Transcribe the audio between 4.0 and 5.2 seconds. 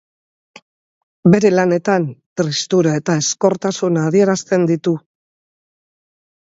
adierazten ditu.